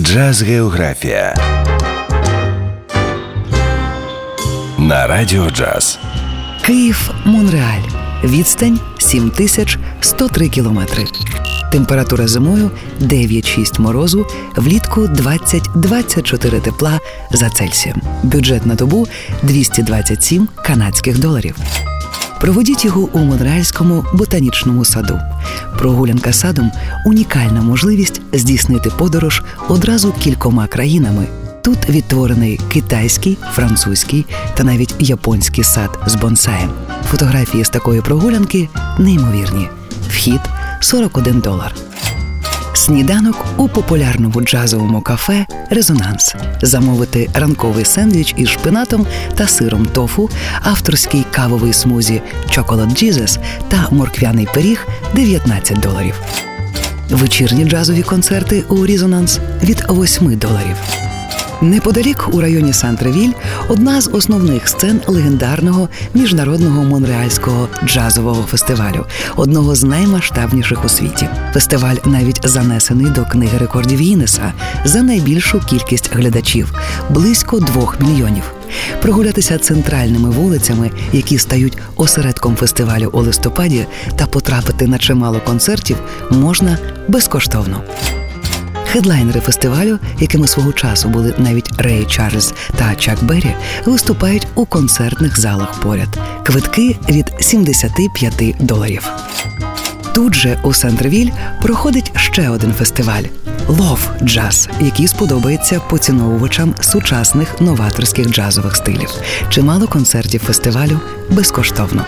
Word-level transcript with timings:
Джаз 0.00 0.42
Географія 0.42 1.34
на 4.78 5.06
Радіо 5.06 5.50
Джаз. 5.50 5.98
Київ 6.64 7.10
Монреаль. 7.24 7.88
Відстань 8.24 8.80
7103 8.98 10.48
кілометри. 10.48 11.04
Температура 11.72 12.28
зимою 12.28 12.70
9-6 13.00 13.80
морозу, 13.80 14.26
влітку 14.56 15.00
20-24 15.00 16.60
тепла 16.60 17.00
за 17.30 17.50
Цельсієм. 17.50 18.02
Бюджет 18.22 18.66
на 18.66 18.74
добу 18.74 19.06
227 19.42 20.48
канадських 20.64 21.18
доларів. 21.18 21.56
Проведіть 22.40 22.84
його 22.84 23.08
у 23.12 23.18
Монреальському 23.18 24.04
ботанічному 24.12 24.84
саду. 24.84 25.20
Прогулянка 25.78 26.32
садом 26.32 26.72
унікальна 27.06 27.62
можливість 27.62 28.20
здійснити 28.32 28.90
подорож 28.90 29.42
одразу 29.68 30.12
кількома 30.12 30.66
країнами. 30.66 31.26
Тут 31.64 31.88
відтворений 31.88 32.60
китайський, 32.72 33.38
французький 33.52 34.26
та 34.54 34.64
навіть 34.64 34.94
японський 34.98 35.64
сад 35.64 35.98
з 36.06 36.14
бонсаєм. 36.14 36.70
Фотографії 37.10 37.64
з 37.64 37.68
такої 37.68 38.00
прогулянки 38.00 38.68
неймовірні. 38.98 39.68
Вхід 40.08 40.40
41 40.80 41.40
долар. 41.40 41.74
Сніданок 42.76 43.44
у 43.56 43.68
популярному 43.68 44.40
джазовому 44.40 45.00
кафе 45.00 45.46
Резонанс. 45.70 46.34
Замовити 46.62 47.30
ранковий 47.34 47.84
сендвіч 47.84 48.34
із 48.36 48.48
шпинатом 48.48 49.06
та 49.34 49.48
сиром 49.48 49.86
тофу, 49.86 50.30
авторський 50.62 51.24
кавовий 51.30 51.72
смузі 51.72 52.22
Chocolate 52.48 53.04
Jesus 53.04 53.38
та 53.68 53.88
морквяний 53.90 54.48
пиріг 54.54 54.86
19 55.14 55.80
доларів. 55.80 56.20
Вечірні 57.10 57.64
джазові 57.64 58.02
концерти 58.02 58.64
у 58.68 58.86
Різонанс 58.86 59.40
від 59.62 59.84
8 59.90 60.38
доларів. 60.38 61.05
Неподалік 61.60 62.28
у 62.32 62.40
районі 62.40 62.72
Сан-Тревіль 62.72 63.32
одна 63.68 64.00
з 64.00 64.10
основних 64.12 64.68
сцен 64.68 65.00
легендарного 65.06 65.88
міжнародного 66.14 66.84
монреальського 66.84 67.68
джазового 67.84 68.42
фестивалю, 68.42 69.06
одного 69.36 69.74
з 69.74 69.84
наймасштабніших 69.84 70.84
у 70.84 70.88
світі. 70.88 71.28
Фестиваль 71.52 71.96
навіть 72.04 72.48
занесений 72.48 73.06
до 73.06 73.24
книги 73.24 73.58
рекордів 73.58 74.00
Гіннеса 74.00 74.52
за 74.84 75.02
найбільшу 75.02 75.60
кількість 75.60 76.14
глядачів 76.14 76.74
близько 77.10 77.60
двох 77.60 78.00
мільйонів. 78.00 78.52
Прогулятися 79.02 79.58
центральними 79.58 80.30
вулицями, 80.30 80.90
які 81.12 81.38
стають 81.38 81.78
осередком 81.96 82.56
фестивалю 82.56 83.10
у 83.12 83.20
листопаді, 83.20 83.86
та 84.16 84.26
потрапити 84.26 84.86
на 84.86 84.98
чимало 84.98 85.40
концертів 85.40 85.96
можна 86.30 86.78
безкоштовно. 87.08 87.82
Хедлайнери 88.96 89.40
фестивалю, 89.40 89.98
якими 90.20 90.46
свого 90.46 90.72
часу 90.72 91.08
були 91.08 91.34
навіть 91.38 91.70
Рей 91.78 92.04
Чарльз 92.04 92.54
та 92.78 92.94
Чак 92.94 93.24
Беррі, 93.24 93.54
виступають 93.84 94.46
у 94.54 94.66
концертних 94.66 95.40
залах 95.40 95.80
поряд. 95.80 96.08
Квитки 96.44 96.96
від 97.08 97.32
75 97.40 98.56
доларів. 98.60 99.08
Тут 100.14 100.34
же 100.34 100.60
у 100.62 100.72
Сентрвіль 100.72 101.30
проходить 101.62 102.12
ще 102.16 102.48
один 102.48 102.72
фестиваль 102.72 103.24
Лов 103.68 104.10
джаз, 104.22 104.68
який 104.80 105.08
сподобається 105.08 105.80
поціновувачам 105.80 106.74
сучасних 106.80 107.60
новаторських 107.60 108.30
джазових 108.30 108.76
стилів. 108.76 109.10
Чимало 109.48 109.86
концертів 109.88 110.40
фестивалю 110.40 111.00
безкоштовно. 111.30 112.04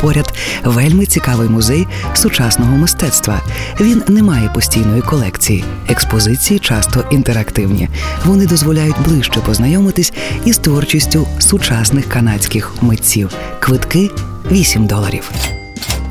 Поряд 0.00 0.34
вельми 0.64 1.06
цікавий 1.06 1.48
музей 1.48 1.86
сучасного 2.14 2.76
мистецтва. 2.76 3.40
Він 3.80 4.02
не 4.08 4.22
має 4.22 4.48
постійної 4.48 5.02
колекції. 5.02 5.64
Експозиції 5.88 6.60
часто 6.60 7.04
інтерактивні. 7.10 7.88
Вони 8.24 8.46
дозволяють 8.46 9.02
ближче 9.04 9.40
познайомитись 9.40 10.12
із 10.44 10.58
творчістю 10.58 11.26
сучасних 11.38 12.08
канадських 12.08 12.72
митців. 12.82 13.30
Квитки 13.60 14.10
8 14.50 14.86
доларів. 14.86 15.30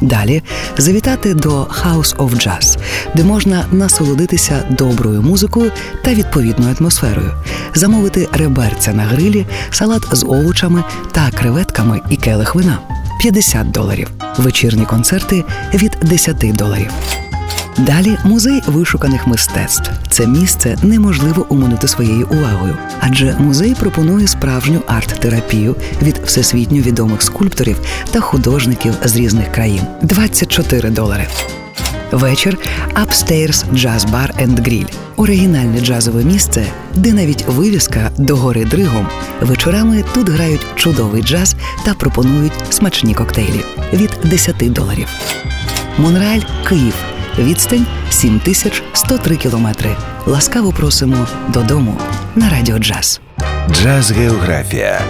Далі 0.01 0.43
завітати 0.77 1.33
до 1.33 1.49
House 1.63 2.15
of 2.15 2.29
Jazz, 2.29 2.77
де 3.15 3.23
можна 3.23 3.65
насолодитися 3.71 4.65
доброю 4.69 5.21
музикою 5.21 5.71
та 6.03 6.13
відповідною 6.13 6.75
атмосферою, 6.79 7.31
замовити 7.75 8.27
реберця 8.31 8.93
на 8.93 9.03
грилі, 9.03 9.45
салат 9.71 10.03
з 10.11 10.23
овочами 10.23 10.83
та 11.11 11.31
креветками 11.31 12.01
і 12.09 12.15
келих 12.15 12.55
вина 12.55 12.79
50 13.19 13.71
доларів, 13.71 14.11
вечірні 14.37 14.85
концерти 14.85 15.43
від 15.73 15.97
10 16.01 16.37
доларів. 16.53 16.91
Далі 17.77 18.17
музей 18.23 18.61
вишуканих 18.67 19.27
мистецтв. 19.27 19.91
Це 20.09 20.27
місце 20.27 20.77
неможливо 20.83 21.45
уминути 21.49 21.87
своєю 21.87 22.27
увагою, 22.27 22.77
адже 22.99 23.35
музей 23.39 23.75
пропонує 23.79 24.27
справжню 24.27 24.81
арт-терапію 24.87 25.75
від 26.01 26.17
всесвітньо 26.17 26.81
відомих 26.81 27.21
скульпторів 27.21 27.77
та 28.11 28.19
художників 28.19 28.93
з 29.03 29.15
різних 29.15 29.51
країн 29.51 29.81
24 30.01 30.89
долари. 30.89 31.27
Вечір 32.11 32.57
Upstairs 32.93 33.65
Jazz 33.73 34.11
Bar 34.11 34.47
and 34.47 34.61
Grill– 34.61 34.93
оригінальне 35.17 35.79
джазове 35.81 36.23
місце, 36.23 36.65
де 36.93 37.13
навіть 37.13 37.45
вивіска 37.47 38.11
догори 38.17 38.65
дригом. 38.65 39.07
Вечорами 39.41 40.03
тут 40.13 40.29
грають 40.29 40.65
чудовий 40.75 41.23
джаз 41.23 41.55
та 41.85 41.93
пропонують 41.93 42.53
смачні 42.69 43.13
коктейлі 43.13 43.63
від 43.93 44.17
10 44.23 44.55
доларів. 44.73 45.07
Монреаль, 45.97 46.41
Київ. 46.69 46.93
Відстань 47.39 47.85
7103 48.09 49.35
кілометри. 49.35 49.95
Ласкаво 50.25 50.71
просимо 50.71 51.27
додому 51.53 51.97
на 52.35 52.49
радіо 52.49 52.79
джаз. 52.79 53.21
Джаз 53.71 54.11
Географія 54.11 55.01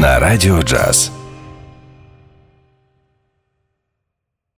на 0.00 0.18
Радіо 0.18 0.62
Джаз. 0.62 1.10